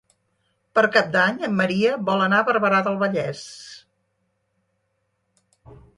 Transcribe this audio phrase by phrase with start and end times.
[0.79, 3.45] Per Cap d'Any en Maria vol anar a Barberà del Vallès.